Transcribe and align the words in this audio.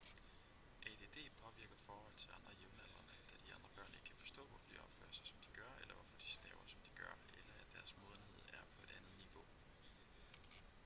add 0.85 1.31
påvirker 1.41 1.75
forhold 1.77 2.15
til 2.21 2.29
andre 2.37 2.51
jævnaldrende 2.61 3.13
da 3.31 3.35
de 3.45 3.53
andre 3.57 3.69
børn 3.75 3.93
ikke 3.93 4.05
kan 4.05 4.15
forstå 4.15 4.41
hvorfor 4.49 4.69
de 4.71 4.79
opfører 4.85 5.11
sig 5.11 5.25
som 5.25 5.37
de 5.45 5.49
gør 5.59 5.71
eller 5.81 5.95
hvorfor 5.95 6.17
de 6.23 6.29
staver 6.39 6.63
som 6.65 6.81
de 6.85 6.91
gør 7.01 7.13
eller 7.39 7.53
at 7.63 7.67
deres 7.75 7.97
modenhed 8.01 8.39
er 8.57 8.63
på 8.73 8.77
et 8.87 8.91
andet 8.97 9.15
niveau 9.23 9.45